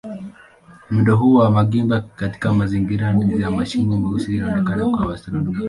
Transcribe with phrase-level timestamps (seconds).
[0.89, 5.59] Mwendo huu wa magimba katika mazingira ya mashimo meusi unaonekana kwa wanaastronomia.